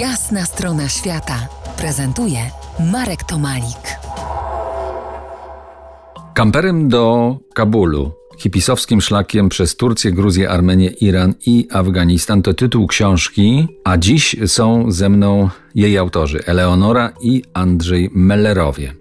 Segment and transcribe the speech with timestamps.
[0.00, 1.48] Jasna strona świata
[1.78, 2.38] prezentuje
[2.92, 3.98] Marek Tomalik.
[6.34, 13.68] Kamperem do Kabulu, hipisowskim szlakiem przez Turcję, Gruzję, Armenię, Iran i Afganistan to tytuł książki,
[13.84, 18.92] a dziś są ze mną jej autorzy Eleonora i Andrzej Mellerowie.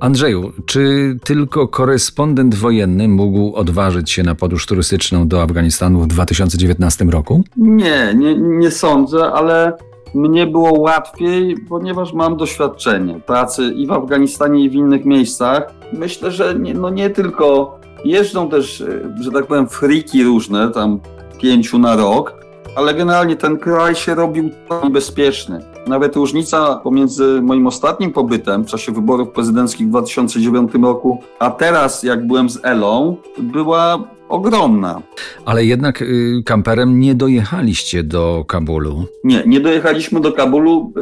[0.00, 7.04] Andrzeju, czy tylko korespondent wojenny mógł odważyć się na podróż turystyczną do Afganistanu w 2019
[7.04, 7.44] roku?
[7.56, 9.72] Nie, nie, nie sądzę, ale
[10.14, 15.74] mnie było łatwiej, ponieważ mam doświadczenie pracy i w Afganistanie, i w innych miejscach.
[15.92, 18.84] Myślę, że nie, no nie tylko jeżdżą też,
[19.20, 21.00] że tak powiem, friki różne, tam
[21.40, 22.34] pięciu na rok,
[22.76, 24.50] ale generalnie ten kraj się robił
[24.84, 25.60] niebezpieczny.
[25.86, 32.02] Nawet różnica pomiędzy moim ostatnim pobytem w czasie wyborów prezydenckich w 2009 roku, a teraz,
[32.02, 35.02] jak byłem z Elą, była ogromna.
[35.44, 39.04] Ale jednak y, kamperem nie dojechaliście do Kabulu.
[39.24, 40.92] Nie, nie dojechaliśmy do Kabulu.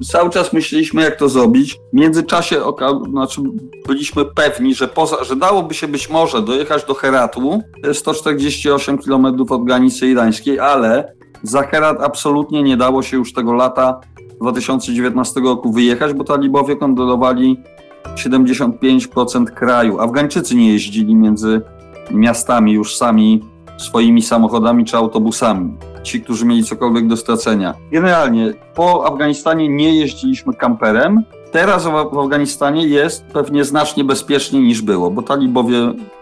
[0.00, 1.74] Y, cały czas myśleliśmy, jak to zrobić.
[1.92, 2.56] W międzyczasie
[3.10, 3.40] znaczy
[3.86, 9.64] byliśmy pewni, że, poza, że dałoby się być może dojechać do Heratu, 148 km od
[9.64, 14.00] granicy irańskiej, ale za Herat absolutnie nie dało się już tego lata
[14.40, 17.60] 2019 roku wyjechać, bo talibowie kontrolowali
[18.14, 20.00] 75% kraju.
[20.00, 21.60] Afgańczycy nie jeździli między
[22.10, 23.44] miastami już sami
[23.78, 25.72] swoimi samochodami czy autobusami.
[26.02, 27.74] Ci, którzy mieli cokolwiek do stracenia.
[27.92, 31.22] Generalnie po Afganistanie nie jeździliśmy kamperem.
[31.52, 35.76] Teraz w Afganistanie jest pewnie znacznie bezpieczniej niż było, bo talibowie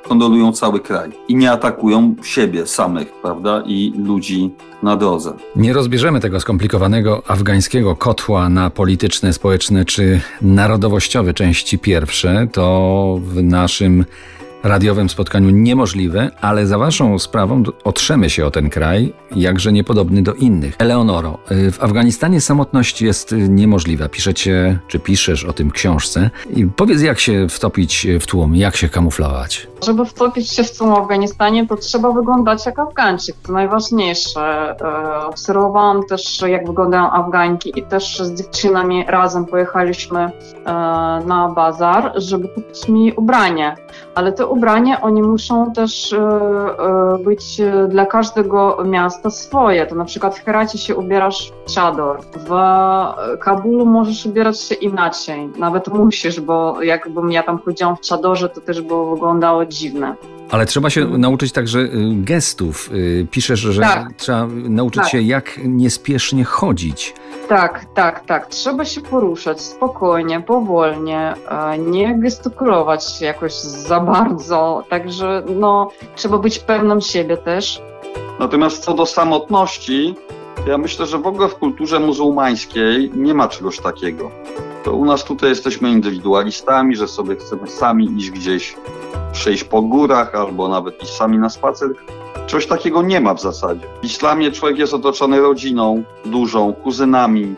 [0.08, 4.50] kontrolują cały kraj i nie atakują siebie samych, prawda, i ludzi
[4.82, 5.32] na drodze.
[5.56, 12.48] Nie rozbierzemy tego skomplikowanego afgańskiego kotła na polityczne, społeczne czy narodowościowe części pierwsze.
[12.52, 14.04] To w naszym
[14.68, 20.34] radiowym spotkaniu niemożliwe, ale za waszą sprawą otrzemy się o ten kraj, jakże niepodobny do
[20.34, 20.74] innych.
[20.78, 24.08] Eleonoro, y, w Afganistanie samotność jest niemożliwa.
[24.08, 26.30] Piszecie, czy piszesz o tym książce.
[26.56, 29.66] I powiedz, jak się wtopić w tłum, jak się kamuflować?
[29.82, 34.76] Żeby wtopić się w w Afganistanie, to trzeba wyglądać jak Afgańczyk, to najważniejsze.
[34.80, 40.30] E, obserwowałam też, jak wyglądają Afgańki i też z dziewczynami razem pojechaliśmy e,
[41.26, 43.76] na bazar, żeby kupić mi ubranie.
[44.14, 46.18] Ale te ubrania, oni muszą też e,
[47.24, 49.86] być dla każdego miasta swoje.
[49.86, 52.50] To na przykład w Heracie się ubierasz w czador, w
[53.40, 55.50] Kabulu możesz ubierać się inaczej.
[55.58, 60.14] Nawet musisz, bo jakbym ja tam chodziłam w czadorze, to też było wyglądało dziwne.
[60.50, 62.90] Ale trzeba się nauczyć także y, gestów.
[62.92, 64.12] Y, piszesz, że tak.
[64.16, 65.10] trzeba nauczyć tak.
[65.10, 67.14] się, jak niespiesznie chodzić.
[67.48, 68.46] Tak, tak, tak.
[68.46, 71.34] Trzeba się poruszać spokojnie, powolnie,
[71.78, 74.84] nie gestykulować jakoś za bardzo.
[74.88, 77.82] Także no, trzeba być pewnym siebie też.
[78.40, 80.14] Natomiast co do samotności,
[80.66, 84.30] ja myślę, że w ogóle w kulturze muzułmańskiej nie ma czegoś takiego.
[84.84, 88.76] To u nas tutaj jesteśmy indywidualistami, że sobie chcemy sami iść gdzieś
[89.32, 91.88] przejść po górach albo nawet iść sami na spacer.
[92.46, 93.86] Czegoś takiego nie ma w zasadzie.
[94.02, 97.54] W islamie człowiek jest otoczony rodziną dużą, kuzynami,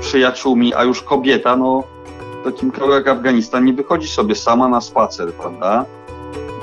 [0.00, 1.82] przyjaciółmi, a już kobieta, no
[2.40, 5.84] w takim kraju jak Afganistan nie wychodzi sobie sama na spacer, prawda?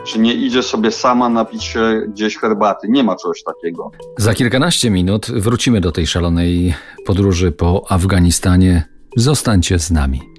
[0.03, 2.87] Czy nie idzie sobie sama napić się gdzieś herbaty?
[2.89, 3.91] Nie ma czegoś takiego.
[4.17, 6.73] Za kilkanaście minut wrócimy do tej szalonej
[7.05, 8.87] podróży po Afganistanie.
[9.15, 10.38] Zostańcie z nami.